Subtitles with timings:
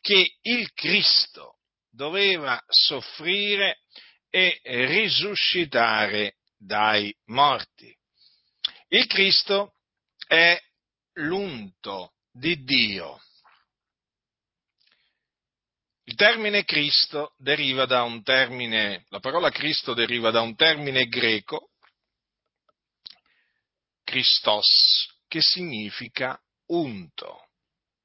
[0.00, 1.58] che il Cristo
[1.90, 3.80] doveva soffrire
[4.30, 7.94] e risuscitare dai morti.
[8.88, 9.74] Il Cristo
[10.26, 10.58] è
[11.14, 13.20] l'unto di Dio.
[16.04, 21.72] Il termine Cristo deriva da un termine, la parola Cristo deriva da un termine greco,
[24.04, 27.47] Christos, che significa unto.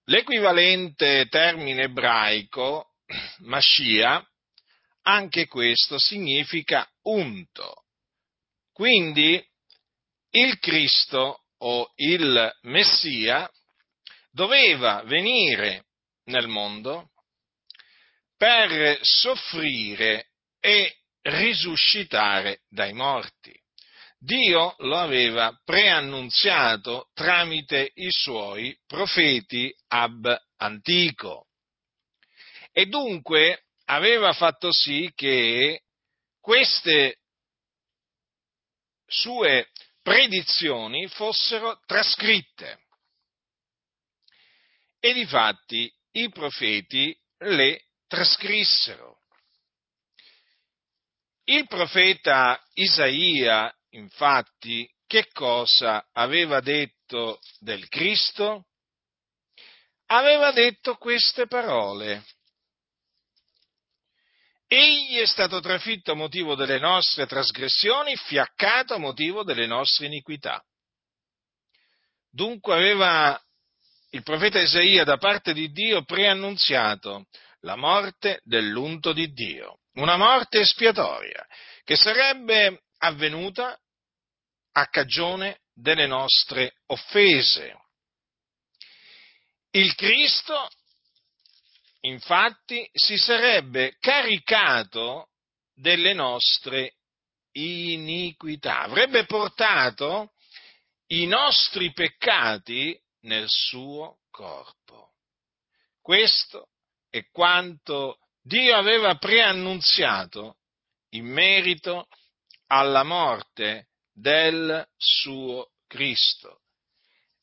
[0.05, 2.95] L'equivalente termine ebraico,
[3.45, 4.25] Mascia,
[5.03, 7.85] anche questo significa unto.
[8.73, 9.41] Quindi
[10.31, 13.49] il Cristo o il Messia
[14.31, 15.85] doveva venire
[16.25, 17.11] nel mondo
[18.35, 23.57] per soffrire e risuscitare dai morti.
[24.25, 31.47] Dio lo aveva preannunziato tramite i suoi profeti ab antico.
[32.71, 35.81] E dunque aveva fatto sì che
[36.39, 37.17] queste
[39.05, 39.69] sue
[40.01, 42.79] predizioni fossero trascritte.
[45.01, 49.19] E difatti i profeti le trascrissero.
[51.43, 58.67] Il profeta Isaia, infatti, che cosa aveva detto del Cristo?
[60.07, 62.23] Aveva detto queste parole.
[64.67, 70.63] Egli è stato trafitto a motivo delle nostre trasgressioni, fiaccato a motivo delle nostre iniquità.
[72.29, 73.39] Dunque aveva
[74.09, 77.27] il profeta Isaia da parte di Dio preannunziato
[77.61, 81.45] la morte dell'unto di Dio, una morte espiatoria
[81.83, 83.77] che sarebbe avvenuta
[84.73, 87.77] a cagione delle nostre offese.
[89.71, 90.69] Il Cristo
[92.01, 95.29] infatti si sarebbe caricato
[95.73, 96.95] delle nostre
[97.53, 100.33] iniquità, avrebbe portato
[101.07, 105.13] i nostri peccati nel suo corpo.
[106.01, 106.69] Questo
[107.09, 110.57] è quanto Dio aveva preannunziato
[111.09, 112.07] in merito
[112.67, 116.61] alla morte del suo Cristo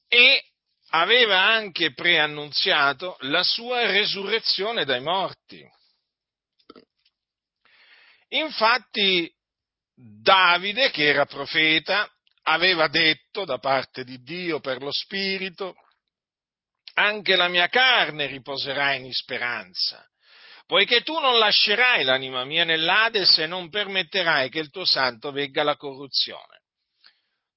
[0.09, 0.45] e
[0.91, 5.65] aveva anche preannunziato la sua resurrezione dai morti.
[8.29, 9.33] Infatti
[9.95, 12.09] Davide, che era profeta,
[12.45, 15.75] aveva detto da parte di Dio per lo Spirito,
[16.95, 20.05] anche la mia carne riposerà in speranza,
[20.67, 25.63] poiché tu non lascerai l'anima mia nell'Ades e non permetterai che il tuo santo vegga
[25.63, 26.60] la corruzione.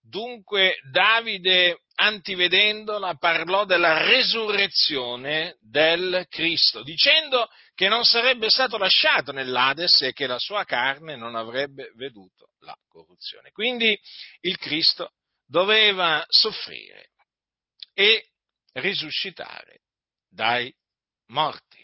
[0.06, 10.02] Dunque Davide, antivedendola, parlò della resurrezione del Cristo, dicendo che non sarebbe stato lasciato nell'Ades
[10.02, 13.52] e che la sua carne non avrebbe veduto la corruzione.
[13.52, 13.98] Quindi
[14.42, 15.14] il Cristo
[15.46, 17.12] doveva soffrire
[17.94, 18.28] e
[18.74, 19.84] risuscitare
[20.30, 20.74] dai
[21.28, 21.82] morti.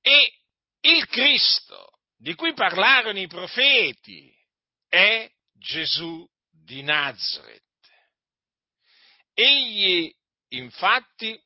[0.00, 0.32] E
[0.80, 4.34] il Cristo di cui parlarono i profeti
[4.88, 7.62] è Gesù di Nazareth.
[9.34, 10.12] Egli
[10.48, 11.38] infatti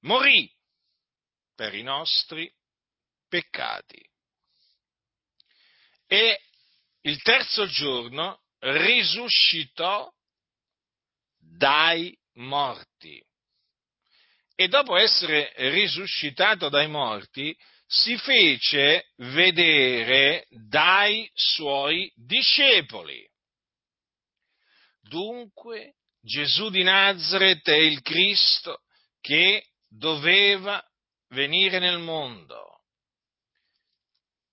[0.00, 0.52] morì
[1.54, 2.52] per i nostri
[3.28, 4.04] peccati
[6.06, 6.40] e
[7.02, 10.12] il terzo giorno risuscitò
[11.36, 13.24] dai morti.
[14.54, 17.56] E dopo essere risuscitato dai morti,
[17.88, 23.26] si fece vedere dai suoi discepoli.
[25.00, 28.82] Dunque Gesù di Nazareth è il Cristo
[29.22, 30.84] che doveva
[31.28, 32.82] venire nel mondo,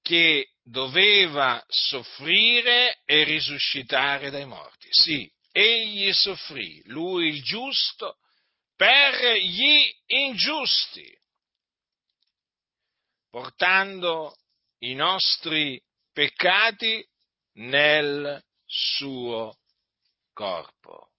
[0.02, 4.88] che doveva soffrire e risuscitare dai morti.
[4.92, 8.18] Sì, egli soffrì, lui il giusto,
[8.78, 11.14] per gli ingiusti
[13.36, 14.34] portando
[14.84, 15.78] i nostri
[16.14, 17.06] peccati
[17.56, 19.58] nel suo
[20.32, 21.10] corpo.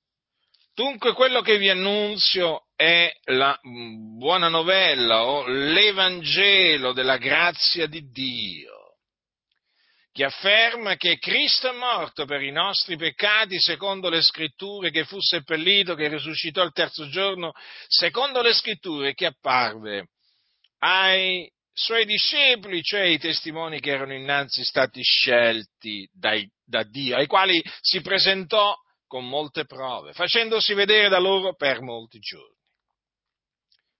[0.72, 8.96] Dunque quello che vi annunzio è la buona novella o l'Evangelo della grazia di Dio,
[10.10, 15.20] che afferma che Cristo è morto per i nostri peccati secondo le scritture, che fu
[15.20, 17.52] seppellito, che risuscitò il terzo giorno,
[17.88, 20.08] secondo le scritture che apparve
[20.78, 27.26] ai suoi discepoli, cioè i testimoni che erano innanzi stati scelti dai, da Dio, ai
[27.26, 28.74] quali si presentò
[29.06, 32.56] con molte prove, facendosi vedere da loro per molti giorni.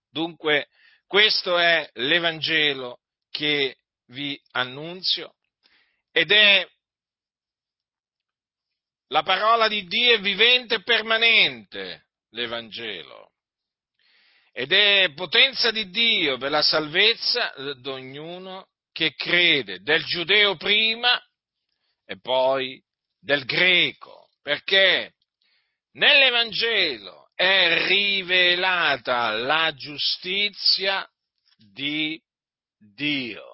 [0.09, 0.69] Dunque,
[1.05, 3.77] questo è l'Evangelo che
[4.07, 5.35] vi annunzio
[6.11, 6.67] ed è
[9.09, 13.26] la parola di Dio vivente e permanente, l'Evangelo.
[14.59, 21.21] Ed è potenza di Dio per la salvezza di ognuno che crede, del giudeo prima
[22.03, 22.81] e poi
[23.19, 25.13] del greco, perché
[25.91, 31.07] nell'Evangelo è rivelata la giustizia
[31.55, 32.19] di
[32.79, 33.53] Dio.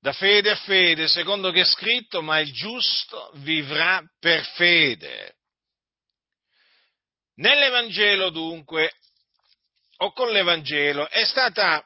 [0.00, 5.35] da fede a fede, secondo che è scritto, ma il giusto vivrà per fede.
[7.36, 8.92] Nell'Evangelo dunque,
[9.98, 11.84] o con l'Evangelo, è stata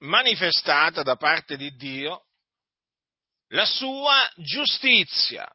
[0.00, 2.26] manifestata da parte di Dio
[3.48, 5.50] la sua giustizia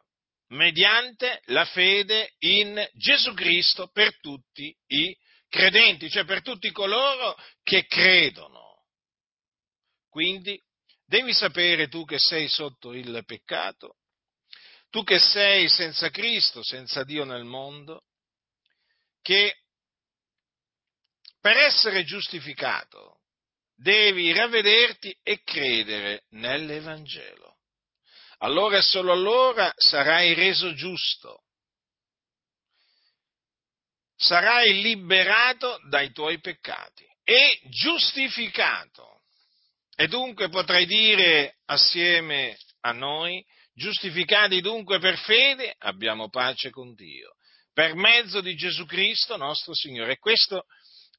[0.50, 5.16] mediante la fede in Gesù Cristo per tutti i
[5.48, 8.86] credenti, cioè per tutti coloro che credono.
[10.10, 10.60] Quindi
[11.10, 13.96] Devi sapere tu che sei sotto il peccato,
[14.92, 18.04] tu che sei senza Cristo, senza Dio nel mondo,
[19.22, 19.56] che
[21.40, 23.20] per essere giustificato
[23.76, 27.58] devi ravvederti e credere nell'Evangelo.
[28.40, 31.44] Allora e solo allora sarai reso giusto,
[34.16, 39.22] sarai liberato dai tuoi peccati e giustificato.
[39.96, 47.36] E dunque potrei dire assieme a noi, giustificati dunque per fede, abbiamo pace con Dio,
[47.80, 50.12] per mezzo di Gesù Cristo nostro Signore.
[50.12, 50.66] E questo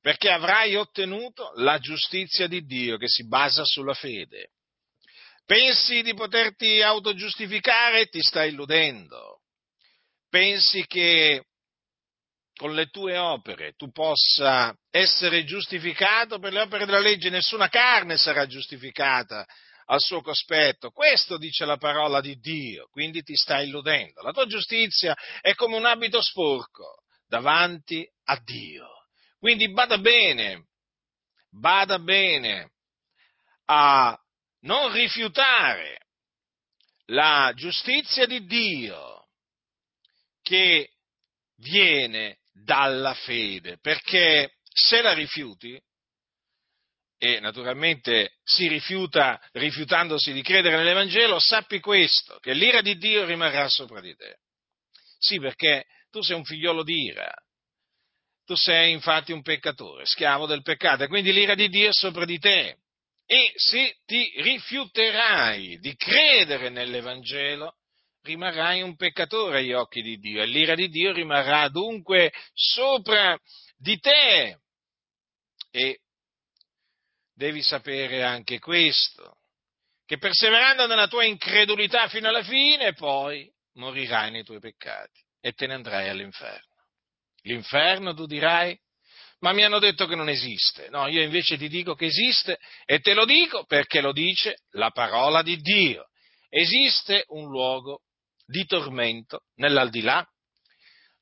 [0.02, 4.50] perché avrai ottenuto la giustizia di Dio che si basa sulla fede.
[5.46, 8.08] Pensi di poterti autogiustificare?
[8.08, 9.40] Ti stai illudendo.
[10.28, 11.46] Pensi che
[12.54, 18.18] con le tue opere tu possa essere giustificato per le opere della legge, nessuna carne
[18.18, 19.46] sarà giustificata
[19.90, 20.90] al suo cospetto.
[20.90, 24.22] Questo dice la parola di Dio, quindi ti stai illudendo.
[24.22, 28.88] La tua giustizia è come un abito sporco davanti a Dio.
[29.38, 30.68] Quindi bada bene,
[31.50, 32.72] bada bene
[33.66, 34.16] a
[34.60, 36.06] non rifiutare
[37.06, 39.28] la giustizia di Dio
[40.42, 40.92] che
[41.56, 45.80] viene dalla fede, perché se la rifiuti,
[47.22, 53.68] e naturalmente si rifiuta rifiutandosi di credere nell'Evangelo, sappi questo, che l'ira di Dio rimarrà
[53.68, 54.38] sopra di te.
[55.18, 57.30] Sì, perché tu sei un figliolo di ira,
[58.46, 62.24] tu sei infatti un peccatore, schiavo del peccato, e quindi l'ira di Dio è sopra
[62.24, 62.78] di te.
[63.26, 67.74] E se ti rifiuterai di credere nell'Evangelo,
[68.22, 73.38] rimarrai un peccatore agli occhi di Dio e l'ira di Dio rimarrà dunque sopra
[73.76, 74.58] di te.
[75.70, 76.00] E
[77.40, 79.38] devi sapere anche questo,
[80.04, 85.66] che perseverando nella tua incredulità fino alla fine, poi morirai nei tuoi peccati e te
[85.66, 86.74] ne andrai all'inferno.
[87.44, 88.78] L'inferno, tu dirai,
[89.38, 90.90] ma mi hanno detto che non esiste.
[90.90, 94.90] No, io invece ti dico che esiste e te lo dico perché lo dice la
[94.90, 96.08] parola di Dio.
[96.50, 98.02] Esiste un luogo
[98.44, 100.22] di tormento nell'aldilà,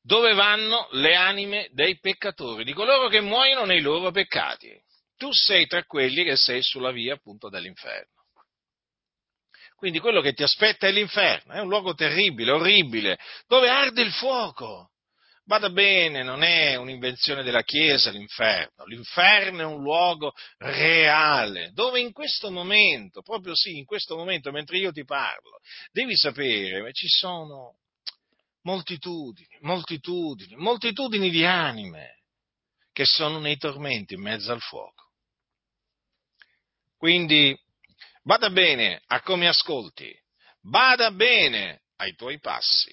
[0.03, 4.87] dove vanno le anime dei peccatori, di coloro che muoiono nei loro peccati.
[5.19, 8.19] Tu sei tra quelli che sei sulla via appunto dell'inferno.
[9.75, 14.13] Quindi quello che ti aspetta è l'inferno, è un luogo terribile, orribile, dove arde il
[14.13, 14.91] fuoco.
[15.45, 22.13] Bada bene, non è un'invenzione della Chiesa l'inferno, l'inferno è un luogo reale, dove in
[22.13, 25.59] questo momento, proprio sì, in questo momento, mentre io ti parlo,
[25.91, 27.79] devi sapere, ci sono
[28.63, 32.23] moltitudini, moltitudini, moltitudini di anime
[32.93, 35.08] che sono nei tormenti in mezzo al fuoco.
[36.99, 37.57] Quindi,
[38.23, 40.13] bada bene a come ascolti,
[40.61, 42.93] bada bene ai tuoi passi,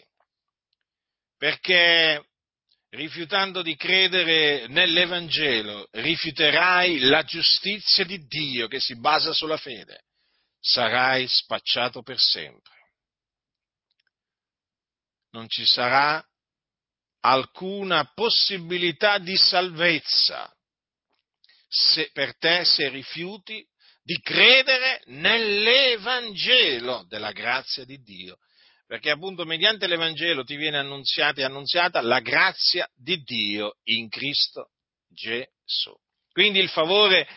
[1.36, 2.24] perché
[2.90, 10.04] rifiutando di credere nell'Evangelo, rifiuterai la giustizia di Dio che si basa sulla fede,
[10.60, 12.74] sarai spacciato per sempre.
[15.32, 16.24] Non ci sarà
[17.22, 20.56] alcuna possibilità di salvezza
[21.68, 23.68] se, per te se rifiuti
[24.06, 28.38] di credere nell'Evangelo della grazia di Dio
[28.86, 34.74] perché appunto mediante l'Evangelo ti viene annunziata e annunziata la grazia di Dio in Cristo
[35.08, 35.92] Gesù.
[36.32, 37.28] Quindi il favore,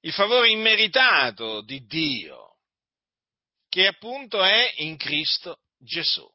[0.00, 2.56] il favore immeritato di Dio,
[3.68, 6.26] che appunto è in Cristo Gesù.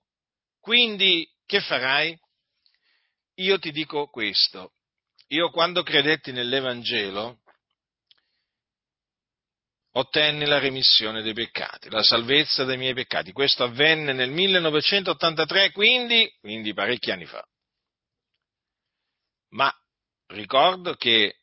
[0.59, 2.15] Quindi che farai?
[3.35, 4.73] io ti dico questo,
[5.27, 7.40] io quando credetti nell'Evangelo
[9.93, 13.31] ottenni la remissione dei peccati, la salvezza dei miei peccati.
[13.31, 17.45] Questo avvenne nel 1983, quindi, quindi parecchi anni fa.
[19.49, 19.73] Ma
[20.27, 21.35] ricordo che,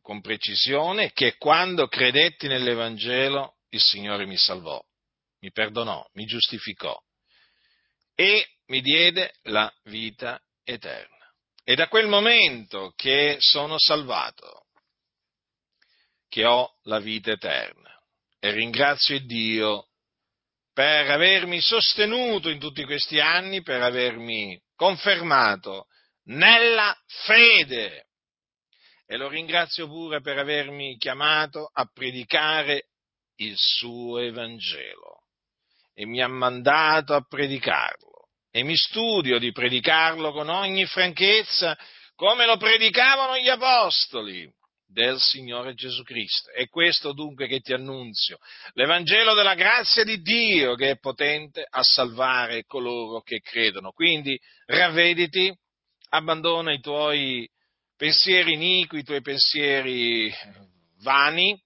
[0.00, 4.80] con precisione, che quando credetti nell'Evangelo il Signore mi salvò,
[5.40, 6.96] mi perdonò, mi giustificò
[8.14, 11.14] e mi diede la vita eterna.
[11.62, 14.65] E da quel momento che sono salvato,
[16.28, 17.90] che ho la vita eterna.
[18.38, 19.88] E ringrazio Dio
[20.72, 25.86] per avermi sostenuto in tutti questi anni, per avermi confermato
[26.24, 28.08] nella fede.
[29.06, 32.88] E lo ringrazio pure per avermi chiamato a predicare
[33.36, 35.22] il suo Evangelo.
[35.94, 38.16] E mi ha mandato a predicarlo
[38.56, 41.76] e mi studio di predicarlo con ogni franchezza
[42.14, 44.50] come lo predicavano gli apostoli
[44.86, 46.50] del Signore Gesù Cristo.
[46.50, 48.38] È questo dunque che ti annunzio,
[48.74, 53.92] l'Evangelo della grazia di Dio che è potente a salvare coloro che credono.
[53.92, 55.54] Quindi ravvediti,
[56.10, 57.48] abbandona i tuoi
[57.96, 60.32] pensieri iniqui, i tuoi pensieri
[61.02, 61.60] vani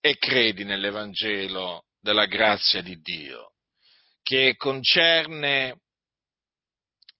[0.00, 3.52] e credi nell'Evangelo della grazia di Dio
[4.28, 5.80] che concerne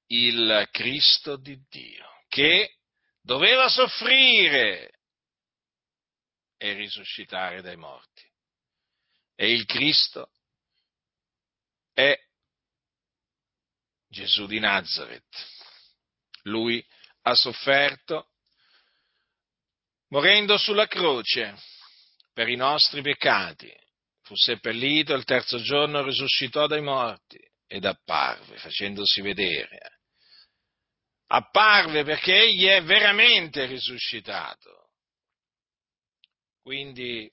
[0.09, 2.78] il Cristo di Dio, che
[3.29, 4.91] doveva soffrire
[6.57, 8.25] e risuscitare dai morti.
[9.35, 10.31] E il Cristo
[11.93, 12.19] è
[14.09, 15.29] Gesù di Nazareth.
[16.45, 16.83] Lui
[17.25, 18.31] ha sofferto
[20.09, 21.55] morendo sulla croce
[22.33, 23.71] per i nostri peccati
[24.23, 29.98] fu seppellito, il terzo giorno risuscitò dai morti ed apparve, facendosi vedere.
[31.29, 34.91] Apparve perché egli è veramente risuscitato.
[36.63, 37.31] Quindi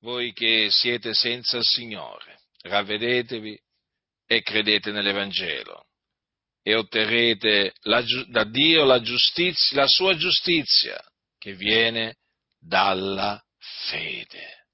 [0.00, 3.58] voi che siete senza il Signore, ravvedetevi
[4.26, 5.86] e credete nell'Evangelo
[6.62, 11.02] e otterrete la, da Dio la, giustizia, la sua giustizia
[11.38, 12.16] che viene
[12.58, 13.42] dalla
[13.88, 14.66] fede.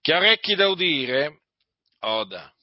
[0.00, 1.42] Chi ha orecchi da udire,
[2.00, 2.53] oda.